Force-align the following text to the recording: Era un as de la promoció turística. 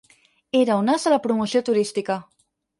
Era 0.59 0.77
un 0.85 0.89
as 0.95 1.05
de 1.09 1.13
la 1.15 1.21
promoció 1.27 1.63
turística. 1.71 2.19